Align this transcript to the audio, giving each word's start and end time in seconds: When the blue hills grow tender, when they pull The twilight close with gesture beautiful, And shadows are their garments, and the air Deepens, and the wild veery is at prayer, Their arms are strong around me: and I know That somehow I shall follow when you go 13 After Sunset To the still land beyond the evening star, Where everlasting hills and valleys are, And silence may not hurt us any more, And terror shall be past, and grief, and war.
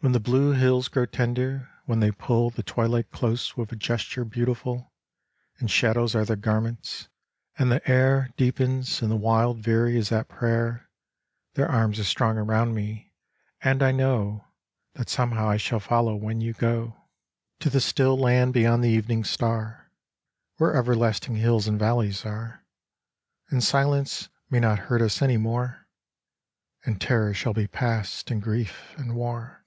When 0.00 0.12
the 0.12 0.20
blue 0.20 0.52
hills 0.52 0.86
grow 0.86 1.04
tender, 1.04 1.68
when 1.86 1.98
they 1.98 2.12
pull 2.12 2.50
The 2.50 2.62
twilight 2.62 3.10
close 3.10 3.56
with 3.56 3.76
gesture 3.76 4.24
beautiful, 4.24 4.92
And 5.58 5.68
shadows 5.68 6.14
are 6.14 6.24
their 6.24 6.36
garments, 6.36 7.08
and 7.58 7.72
the 7.72 7.90
air 7.90 8.30
Deepens, 8.36 9.02
and 9.02 9.10
the 9.10 9.16
wild 9.16 9.58
veery 9.58 9.96
is 9.96 10.12
at 10.12 10.28
prayer, 10.28 10.88
Their 11.54 11.68
arms 11.68 11.98
are 11.98 12.04
strong 12.04 12.38
around 12.38 12.72
me: 12.72 13.12
and 13.62 13.82
I 13.82 13.90
know 13.90 14.44
That 14.94 15.08
somehow 15.08 15.48
I 15.48 15.56
shall 15.56 15.80
follow 15.80 16.14
when 16.14 16.40
you 16.40 16.52
go 16.52 16.78
13 16.78 16.86
After 16.86 16.92
Sunset 16.92 17.58
To 17.58 17.70
the 17.70 17.80
still 17.80 18.16
land 18.16 18.52
beyond 18.54 18.84
the 18.84 18.90
evening 18.90 19.24
star, 19.24 19.90
Where 20.58 20.76
everlasting 20.76 21.34
hills 21.34 21.66
and 21.66 21.80
valleys 21.80 22.24
are, 22.24 22.64
And 23.50 23.60
silence 23.64 24.28
may 24.50 24.60
not 24.60 24.78
hurt 24.86 25.02
us 25.02 25.20
any 25.20 25.36
more, 25.36 25.88
And 26.84 27.00
terror 27.00 27.34
shall 27.34 27.54
be 27.54 27.66
past, 27.66 28.30
and 28.30 28.40
grief, 28.40 28.94
and 28.96 29.16
war. 29.16 29.64